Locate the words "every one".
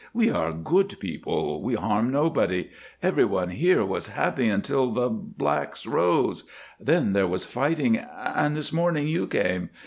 3.03-3.51